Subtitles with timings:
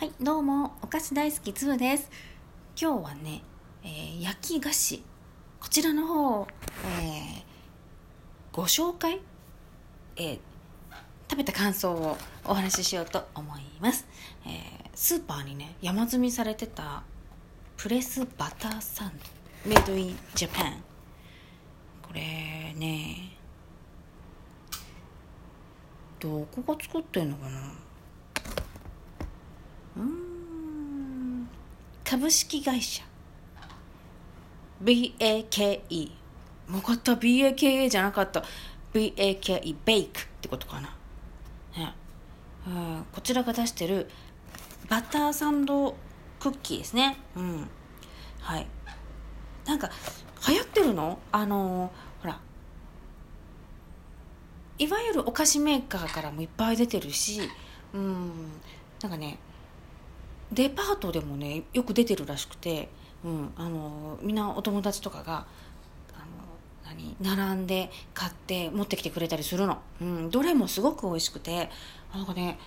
[0.00, 2.08] はい、どうも、お菓子大好きつぶです。
[2.74, 3.42] 今日はね、
[3.84, 5.04] えー焼き菓子、
[5.60, 6.46] こちらの方、
[7.02, 7.42] えー
[8.50, 9.20] ご紹介、
[10.16, 10.38] えー
[11.28, 12.16] 食べた感想を
[12.46, 14.06] お話ししようと思います。
[14.46, 17.02] えースーパーにね、山積みされてた
[17.76, 20.82] プレスバターサンド、メイドインジャパン。
[22.00, 23.36] これね、
[26.18, 27.74] どこが作ってんのかな？
[29.96, 31.48] うん。
[32.04, 33.02] 株式会社。
[34.82, 36.12] BAKE
[36.68, 37.12] もかった。
[37.14, 38.42] BAKE じゃなかった。
[38.94, 40.96] BAKE ベイクってことかな、
[41.76, 41.94] ね。
[42.66, 44.08] うん、こちらが出してる。
[44.88, 45.96] バターサンド
[46.40, 47.16] クッキーですね。
[47.36, 47.68] うん。
[48.40, 48.66] はい。
[49.66, 49.90] なんか
[50.48, 51.18] 流行ってるの？
[51.30, 52.40] あのほら。
[54.78, 57.42] いわゆるお菓子メーカーからもいっぱい出てるし。
[57.92, 58.30] うん。
[59.02, 59.38] なんかね
[60.52, 62.88] デパートでもねよく出てるらしくて、
[63.24, 65.46] うん、あのみんなお友達とかが
[66.14, 66.26] あの
[66.84, 71.70] 何並んで買って持ってきてくれたりするの、うん、どれもすごく美味しくて
[72.12, 72.58] なんかね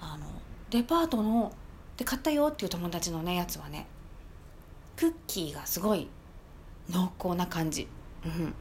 [0.00, 0.26] あの
[0.70, 1.52] デパートの
[1.96, 3.86] で買ったよっていう友達のねやつはね
[4.96, 6.08] クッキーがすごい
[6.90, 7.86] 濃厚な感じ、
[8.24, 8.54] うん、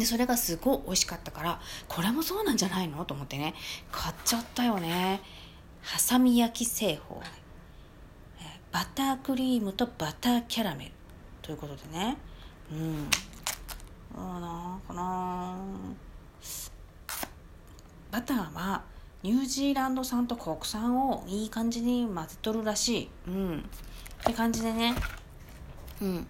[0.00, 3.04] でそれがすごい美味しかったからこれもそうなんじゃないの？
[3.04, 3.54] と思ってね
[3.90, 5.20] 買っちゃったよね。
[5.82, 7.22] はさみ焼き製法。
[8.72, 10.90] バタークリームとバターキャラメル
[11.42, 12.16] ということでね。
[12.72, 13.10] うん。
[13.10, 13.16] ど
[14.16, 15.56] うなんかな
[18.10, 18.82] バターは
[19.22, 23.08] ニュージーランド産と国産をいい感じに混ぜとるらしい。
[23.28, 23.58] うん。
[23.58, 24.94] って感じでね。
[26.00, 26.26] うん。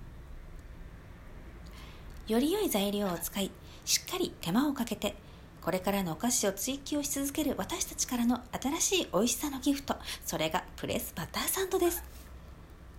[2.26, 3.50] より良い材料を使い
[3.84, 5.16] しっかり手間をかけて
[5.60, 9.96] これからのお菓子を追求し続ける私たちからの新しい美味しさのギフト。
[10.24, 12.19] それがプレスバターサンドです。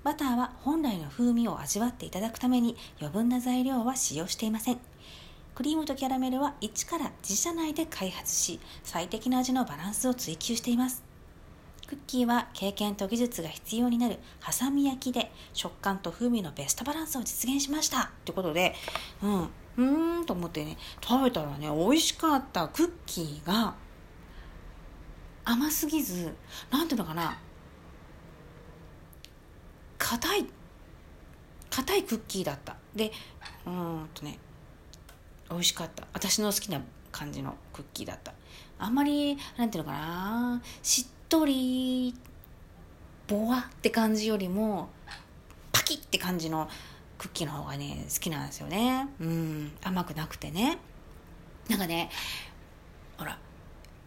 [0.04, 4.80] バターは本来の風味を味わっていただくために余分な材料は使用していません。
[5.54, 11.04] クリームとキャラメルは一から自社内で開発し最適な味のバランスを追求しています。
[11.86, 18.04] クッキーは経験と技術が必要になるハサミ焼きで食感と風味のベストバランスを実現しました。
[18.06, 18.74] ってことで
[19.22, 23.76] うんうーんと思ってね食べたらね美味しかったクッキーが
[25.44, 26.34] 甘すぎず
[26.72, 27.38] なんていうのかな
[30.04, 30.46] 硬い
[31.70, 32.76] 硬いクッキーだった。
[32.96, 33.12] で
[33.66, 34.40] うんとね
[35.50, 36.08] 美味しかった。
[36.14, 36.82] 私の好きな
[37.12, 38.34] 感じのクッキーだった。
[38.80, 42.16] あんまりなんていうのかなしっとり
[43.28, 44.90] ボワって感じよりも
[45.72, 46.68] パキって感じの
[47.18, 49.08] クッキーの方がね好きなんですよね。
[49.20, 50.80] うん甘くなくてね。
[51.70, 52.10] なんかね
[53.18, 53.38] ほら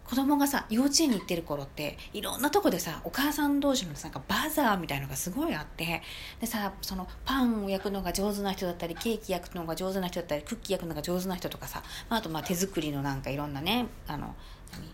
[0.05, 6.03] 子供がさ幼稚園に行ってる頃っていろんなとこでさお母さん同士のなんかバザーみたいのがすごいあって
[6.41, 14.35] でさそのパンを焼くのが上手な人だったりケーキ焼くのが上手な人だったりクッキー焼くのが上手な人とかさ、まあ、あとまあ手作りのなんかいろんなねあの
[14.73, 14.93] 何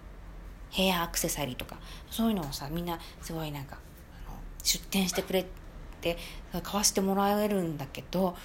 [0.70, 1.76] ヘアアクセサリーとか
[2.10, 3.78] そういうのをさみんなすごいなんか
[4.26, 5.44] あの出店してくれ
[6.00, 6.16] て
[6.62, 8.36] 買わしてもらえるんだけど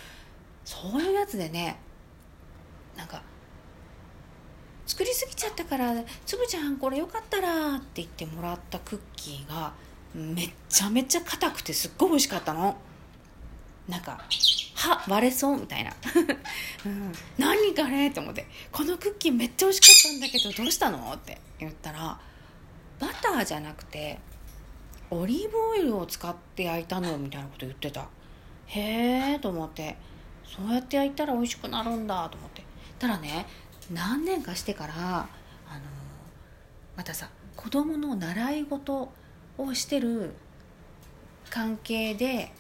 [0.64, 1.80] そういうやつでね
[2.98, 3.22] なんか
[4.86, 5.94] 作りすぎちゃったから
[6.26, 9.74] 「つぶちゃんこれよかったら」って言ってもらったクッキーが
[10.14, 12.78] めっちゃめちゃ硬くてすっごい美味しかったの。
[13.88, 14.20] なんか
[14.74, 15.94] 歯割れそうみたいな、
[16.86, 22.20] うん、何かねって思って「このクッキーめっちゃ美味しかったんだけどどうしたの?」って言ったら
[23.00, 24.20] バターじゃなくて
[25.12, 28.08] オリーブオイルを使って焼いたのみたいなこと言ってた。
[28.68, 29.98] へえと思って。
[30.46, 32.64] そうやって焼いたら美味しくなるんだと思って。
[32.98, 33.46] ただね
[33.92, 35.28] 何年かしてからあの
[36.98, 39.12] またさ子供の習い事
[39.58, 40.34] をしてる
[41.50, 42.52] 関係で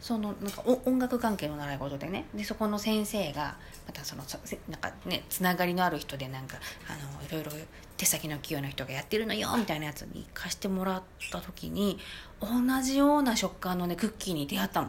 [0.00, 3.56] そのなんか音楽関係の習い事でねでそこの先生が
[3.86, 4.24] またその
[4.68, 6.56] なんかねつながりのある人でなんか
[6.88, 7.52] あのいろいろ
[7.96, 11.98] 手先の器用な人がやってるのよみたいなやつに貸してもらった時に
[12.40, 14.88] 同じような食感のねクッキーに出会ったの。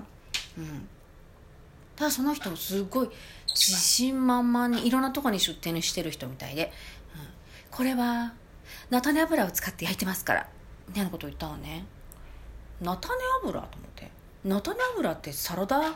[0.57, 0.87] うん
[1.95, 3.09] ただその人もすごい
[3.49, 6.71] 自信満々にいろんなとこに出店してる人みたいで、
[7.15, 7.21] うん、
[7.69, 8.33] これは
[8.89, 10.49] 菜種油を使って焼いてますから。
[10.87, 11.85] みたいなこと言ったのね。
[12.81, 14.11] 菜種油と思って。
[14.43, 15.93] 菜種油ってサラダ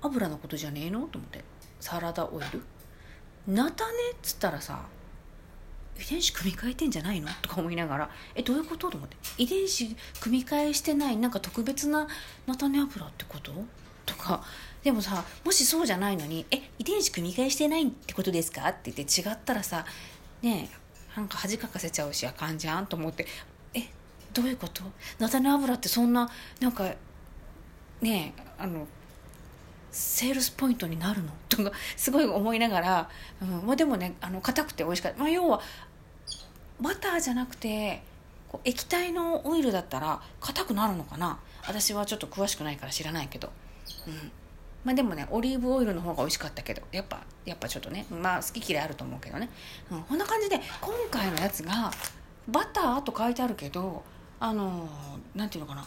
[0.00, 1.44] 油のことじゃねえのと思って。
[1.78, 2.62] サラダオイル。
[3.46, 4.80] 菜種っつったらさ
[5.98, 7.28] 遺伝子組み換えてんじゃないの？
[7.42, 8.10] とか思いながら。
[8.34, 8.90] えどういうこと？
[8.90, 9.16] と思って。
[9.36, 12.08] 遺伝子組み換えしてないなんか特別な
[12.46, 13.52] 菜種油ってこと？
[14.82, 19.84] でもさもしそうじゃないのに「え遺伝子組み換えしてないってことですか?」って言って違ったらさ
[20.42, 23.26] ねえなんか恥かかせちゃうしあかんじゃんと思って
[23.74, 23.88] 「え
[24.32, 24.82] どういうこと？
[25.18, 26.30] 菜種油ってそんな
[26.60, 26.84] なんか
[28.00, 28.86] ねえあの
[29.90, 31.32] セールスポイントになるの？
[31.48, 33.10] とかすごい思いながら、
[33.42, 35.60] うんまあ、でもねあの硬くて美味しかった、まあ、要は
[36.80, 38.02] バターじゃなくて
[38.48, 41.40] こう液体のオイルだったら硬くなるのかな？
[41.66, 43.50] 私はちょっと詳しくないから知らないけど、
[44.06, 44.32] うん。
[44.84, 49.50] まあ、でもねオリーブオイルの方が美味しかったけどやっぱやっぱちょっとねまあ好き嫌いあると思うけどね、
[49.90, 51.90] うん、こんな感じで今回のやつが
[52.46, 54.02] バターと書いてあるけど
[54.40, 54.88] あの
[55.34, 55.86] なんていうのかな。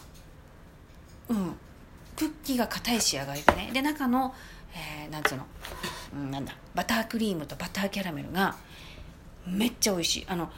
[1.30, 1.56] うん。
[2.14, 3.70] クッキーが硬い仕上がりでね。
[3.72, 4.34] で中の、
[4.74, 5.46] えー、なんつうの、
[6.14, 6.54] うん、なんだ。
[6.74, 8.56] バタークリームとバターキャラメルが
[9.46, 10.26] めっちゃ美味しい。
[10.28, 10.50] あの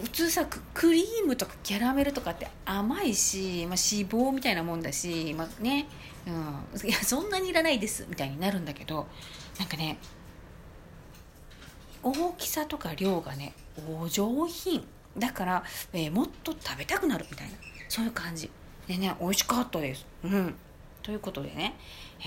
[0.00, 5.86] 普通さクリームとかキャラメルとかって甘いし、まあ、脂肪みたいなもんだし、まあね
[6.26, 9.06] うん、いやそんなにいらないですみたいになるんだけど
[9.58, 9.98] なんかね
[12.02, 13.52] 大きさとか量がね
[14.00, 14.84] お上品。
[15.16, 17.54] だから、えー、もっと食べたくなるみたいな。
[17.88, 18.50] そういう感じ。
[18.88, 20.06] でね美味しかったです。
[20.24, 20.54] うん。
[21.02, 21.74] ということでね、
[22.20, 22.26] えー、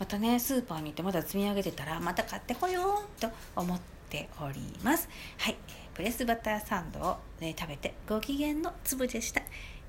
[0.00, 5.08] またねスーパーに行ってまだ積み上げてたらまた買ってこようと思ってております。
[5.38, 5.56] はい。
[5.94, 9.40] プレスバターサンドを、ね、食べてご機嫌の粒でした。
[9.40, 9.46] は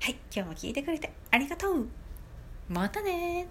[0.08, 0.16] い。
[0.34, 1.86] 今日も聞いてくれてありがとう。
[2.70, 3.46] またね